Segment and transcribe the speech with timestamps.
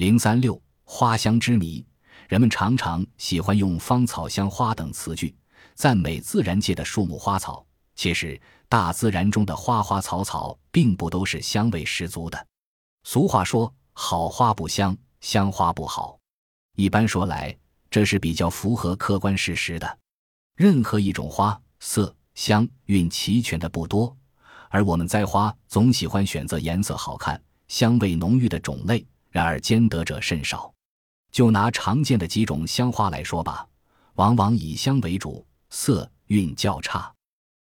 [0.00, 1.84] 零三六花香之谜，
[2.26, 5.36] 人们常常喜欢用芳草、香花等词句
[5.74, 7.62] 赞美自然界的树木花草。
[7.94, 12.46] 其实，大自然中的花花草草并不都是香味十足的。
[13.04, 16.18] 俗话说：“好花不香，香花不好。”
[16.76, 17.54] 一般说来，
[17.90, 19.98] 这是比较符合客观事实的。
[20.56, 24.16] 任何一种花色香韵齐全的不多，
[24.70, 27.38] 而我们栽花总喜欢选择颜色好看、
[27.68, 29.06] 香味浓郁的种类。
[29.30, 30.72] 然而兼得者甚少。
[31.32, 33.66] 就拿常见的几种香花来说吧，
[34.14, 37.12] 往往以香为主，色韵较差。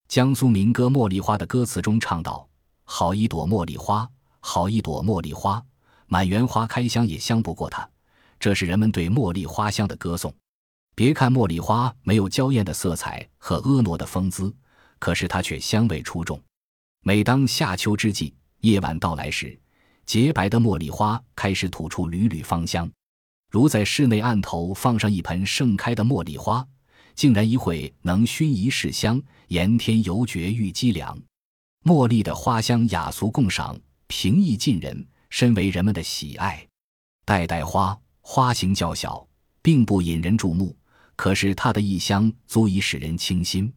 [0.08, 2.48] 江苏民歌《茉莉花》的歌词中唱道
[2.84, 5.60] ：“好一朵茉莉花，好一朵茉莉花，
[6.06, 7.88] 满园花开香也香不过它。”
[8.38, 10.32] 这是人们对茉莉花香的歌颂。
[10.94, 14.54] 别看茉莉花没有娇艳的色彩和婀娜的风姿，
[15.00, 16.40] 可是它却香味出众。
[17.02, 19.58] 每当夏秋之际，夜晚到来时，
[20.06, 22.88] 洁白的茉莉花开始吐出缕缕芳香，
[23.50, 26.64] 如在室内案头放上一盆盛开的茉莉花，
[27.16, 31.18] 竟然一会能熏一世香，盐添油绝玉肌凉。
[31.84, 33.76] 茉莉的花香雅俗共赏，
[34.06, 36.64] 平易近人，深为人们的喜爱。
[37.24, 39.26] 代代花花型较小，
[39.60, 40.76] 并不引人注目，
[41.16, 43.72] 可是它的异香足以使人倾心。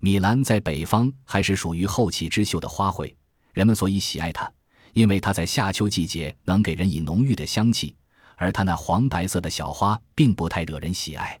[0.00, 3.12] 米兰在北方还是属于后起之秀的花卉，
[3.52, 4.48] 人们所以喜爱它。
[4.94, 7.94] 因为它在夏秋季节能给人以浓郁的香气，
[8.36, 11.38] 而它那黄白色的小花并不太惹人喜爱。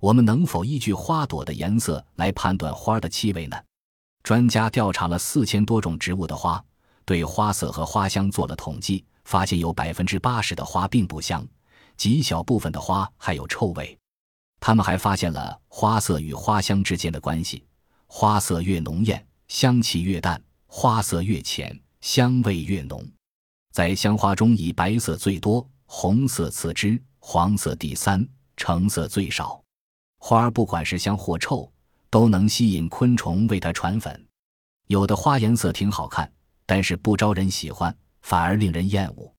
[0.00, 3.56] 我们能否依据花朵的颜色来判断花的气味呢？
[4.22, 6.62] 专家调查了四千多种植物的花，
[7.04, 11.46] 对花色和花香做了统计，发现有百分之八十的花并不香，
[11.96, 13.96] 极小部分的花还有臭味。
[14.58, 17.62] 他们还发现了花色与花香之间的关系：
[18.06, 21.78] 花色越浓艳，香气越淡；花色越浅。
[22.06, 23.04] 香味越浓，
[23.72, 28.24] 在香花中以白色最多，红色次之，黄色第三，
[28.56, 29.60] 橙色最少。
[30.20, 31.68] 花儿不管是香或臭，
[32.08, 34.24] 都能吸引昆虫为它传粉。
[34.86, 36.32] 有的花颜色挺好看，
[36.64, 39.34] 但是不招人喜欢，反而令人厌恶。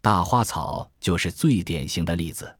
[0.00, 2.50] 大花草就是最典型的例子。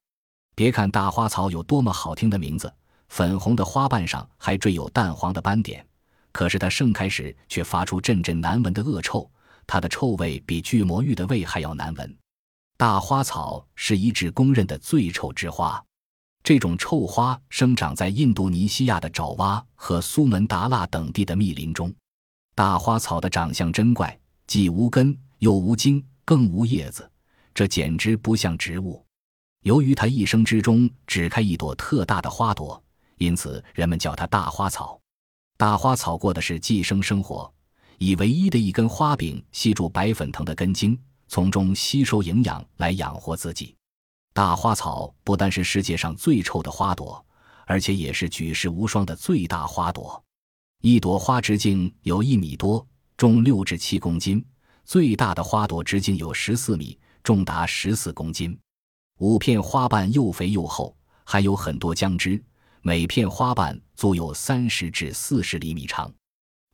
[0.54, 2.70] 别看大花草有多么好听的名字，
[3.08, 5.82] 粉红的花瓣上还缀有淡黄的斑点，
[6.30, 9.28] 可是它盛开时却发出阵阵难闻的恶臭。
[9.66, 12.16] 它的臭味比巨魔芋的味还要难闻。
[12.76, 15.82] 大花草是一致公认的最臭之花。
[16.42, 21.92] 这种臭花生长在印度尼西亚的爪哇和苏门答腊等地的密林中。
[22.54, 24.16] 大花草的长相真怪，
[24.46, 27.10] 既无根又无茎，更无叶子，
[27.52, 29.04] 这简直不像植物。
[29.62, 32.80] 由于它一生之中只开一朵特大的花朵，
[33.18, 35.00] 因此人们叫它大花草。
[35.56, 37.52] 大花草过的是寄生生活。
[37.98, 40.98] 以唯一的一根花柄吸住白粉藤的根茎，
[41.28, 43.74] 从中吸收营养来养活自己。
[44.34, 47.24] 大花草不单是世界上最臭的花朵，
[47.66, 50.22] 而且也是举世无双的最大花朵。
[50.82, 52.86] 一朵花直径有一米多，
[53.16, 54.38] 重六至七公斤；
[54.84, 58.56] 最大的花朵直径有十四米，重达十四公斤。
[59.18, 62.44] 五片花瓣又肥又厚，还有很多浆汁，
[62.82, 66.12] 每片花瓣足有三十至四十厘米长。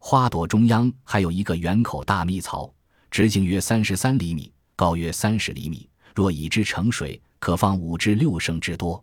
[0.04, 2.68] 花朵中央还有一个圆口大蜜槽，
[3.08, 5.88] 直径约三十三厘米，高约三十厘米。
[6.12, 9.02] 若以之盛水，可放五至六升之多。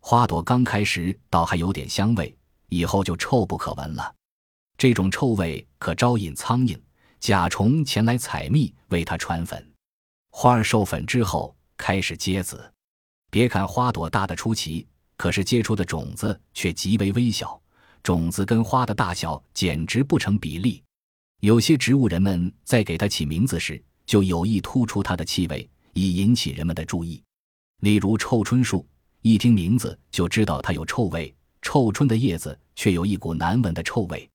[0.00, 2.36] 花朵刚开时倒还有点香味，
[2.70, 4.12] 以后就臭不可闻了。
[4.76, 6.76] 这种臭味可招引苍蝇、
[7.20, 9.72] 甲虫前来采蜜，为它传粉。
[10.32, 12.60] 花儿授粉之后开始结籽。
[13.30, 17.61] 别看花朵大得出奇，可是结出的种子却极为微小。
[18.02, 20.82] 种子跟花的大小简直不成比例，
[21.40, 27.22] 有些植物人们在给它起名字时，就有意突出它的气味，以引起人们的注意。
[27.80, 28.86] 例如臭椿树，
[29.20, 34.28] 一听名字就知道它有臭味，臭椿的叶子却有一股难闻的臭味。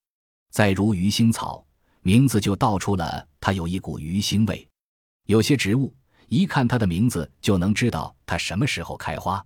[0.51, 1.65] 再如鱼腥草，
[2.01, 4.65] 名字就道出了它有一股鱼腥味。
[5.25, 5.93] 有些植物，
[6.29, 9.43] 一看它的名字就能知道它什么时候开花，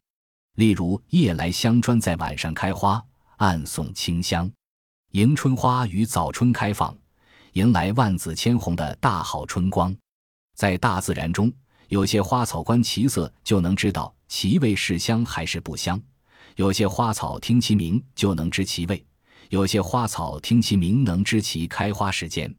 [0.58, 3.04] 例如夜来香专在晚上开花。
[3.42, 4.48] 暗送清香，
[5.14, 6.96] 迎春花于早春开放，
[7.54, 9.92] 迎来万紫千红的大好春光。
[10.54, 11.52] 在大自然中，
[11.88, 15.98] 有些花草观其色就能知道其味是香还是不香；
[16.56, 19.04] 有些花草听其名就能知其味；
[19.50, 22.56] 有些花草听其名能知其开花时间。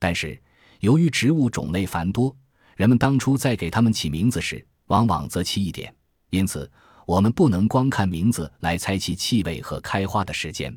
[0.00, 0.42] 但是，
[0.80, 2.36] 由于植物种类繁多，
[2.74, 5.94] 人们当初在给它们起名字时，往往择其一点，
[6.30, 6.68] 因此。
[7.06, 10.76] 我们不能光看名字来猜其气味和开花的时间。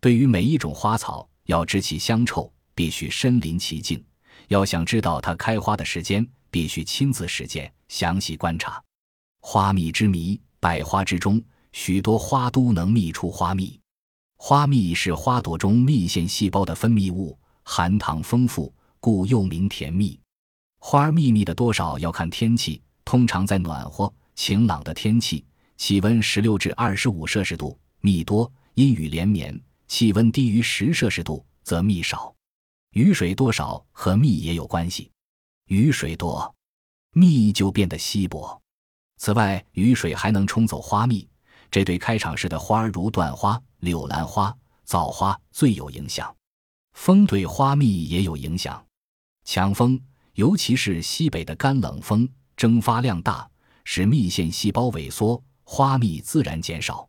[0.00, 4.00] 对于每一种花草，要知其香臭，必须身临其境；
[4.48, 8.82] 要想知道它开花的时间，必须亲自实践，详细观察。
[9.40, 11.42] 花蜜之谜：百花之中，
[11.72, 13.78] 许多花都能蜜出花蜜。
[14.38, 20.18] 花蜜是花朵中蜜腺细胞的分泌物，含糖丰富，故又名甜蜜。
[20.78, 25.44] 花儿蜜蜜的多少要看天气，通常在暖和、晴朗的天气，
[25.78, 32.34] 气温十六至二十五摄氏度，蜜多；阴雨连绵，气温低于十摄氏度，则蜜少。
[32.94, 35.08] 雨水多少和蜜也有关系，
[35.66, 36.52] 雨水多，
[37.12, 38.60] 蜜就变得稀薄。
[39.18, 41.26] 此外，雨水还能冲走花蜜，
[41.70, 44.54] 这对开场时的花儿如椴花、柳兰花、
[44.84, 46.34] 枣花最有影响。
[46.94, 48.84] 风对花蜜也有影响，
[49.44, 50.00] 强风，
[50.34, 53.48] 尤其是西北的干冷风，蒸发量大，
[53.84, 55.40] 使蜜腺细胞萎缩，
[55.70, 57.06] 花蜜自然减少。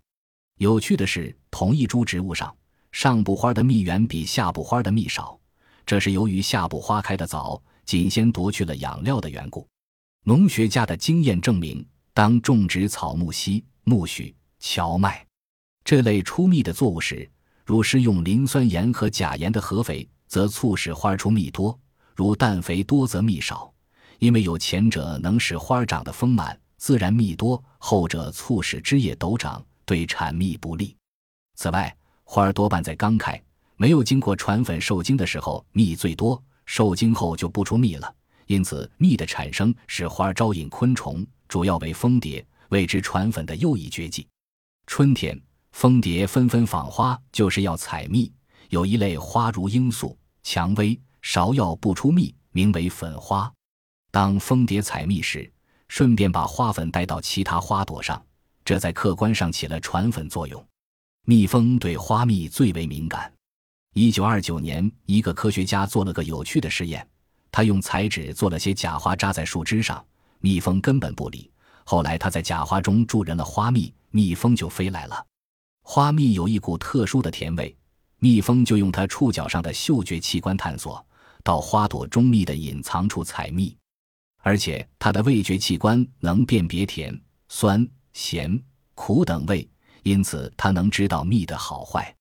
[0.57, 2.53] 有趣的是，同一株植物上，
[2.91, 5.39] 上部花的蜜源比下部花的蜜少，
[5.85, 9.65] 这是由于下部花开的早，仅先夺去了养料的缘故。
[10.25, 11.83] 农学家的经验证明。
[12.11, 15.25] 当种植草木樨、苜蓿、荞麦
[15.85, 17.31] 这类出蜜的作物时，
[17.63, 21.79] 如施用磷酸盐和钾盐的合肥，则促使花出蜜多；
[22.13, 23.73] 如氮肥多，则蜜少。
[24.17, 30.95] 因为有前者能使花长得丰满，自然蜜多；后者促使枝叶陡长，对产蜜不利。
[31.55, 33.39] 此外，花儿多半在刚开、
[33.75, 38.15] 没有经过传粉受精的时候蜜最多，受精后就不出蜜了。
[38.47, 41.23] 因此，蜜的产生使花招引昆虫。
[41.47, 44.25] 主要为蜂蝶，为之传粉的又一绝技。
[44.87, 45.39] 春天，
[45.73, 48.31] 蜂蝶纷纷访花，就是要采蜜。
[48.69, 53.51] 有一类花如罂粟、蔷薇、芍药不出蜜，名为粉花。
[54.11, 55.51] 当蜂蝶采蜜时，
[55.89, 58.23] 顺便把花粉带到其他花朵上，
[58.63, 60.65] 这在客观上起了传粉作用。
[61.25, 63.31] 蜜蜂对花蜜最为敏感。
[63.93, 67.05] 一九二九年，一个科学家做了个有趣的实验，
[67.51, 70.03] 他用彩纸做了些假花扎在树枝上。
[70.39, 71.51] 蜜蜂根本不理。
[71.83, 75.25] 后来他在假花中注人了花蜜，蜜蜂就飞来了。
[75.83, 77.75] 花蜜有一股特殊的甜味，
[78.19, 81.03] 蜜蜂就用它触角上的嗅觉器官探索，
[81.43, 83.75] 到花朵中蜜的隐藏处采蜜。
[84.39, 88.61] 而且它的味觉器官能辨别甜、酸、咸、
[88.95, 89.69] 苦等味，
[90.03, 92.15] 因此它能知道蜜的好坏。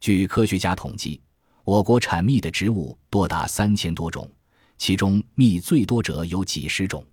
[0.00, 1.20] 据科学家统计，
[1.64, 4.30] 我国产蜜的植物多达三千多种，
[4.78, 7.04] 其中蜜最多者有几十种。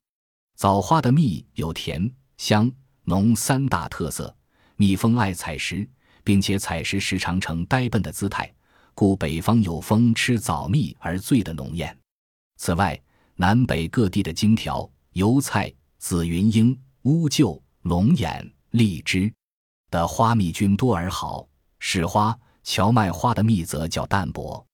[0.56, 2.72] 枣花的蜜有甜、香、
[3.06, 4.36] 浓三大特色，
[4.76, 5.90] 蜜蜂爱采食，
[6.24, 8.54] 并且采食时常呈呆笨的姿态，
[8.94, 11.98] 故北方有蜂吃枣蜜而醉的浓艳。
[12.58, 13.02] 此外，
[13.35, 19.33] 南北各地的荆条、油菜、紫云英、乌桕、龙眼、荔枝
[19.89, 21.47] 的花蜜均多而好，
[21.80, 24.65] 使花、荞麦花的蜜则较淡薄。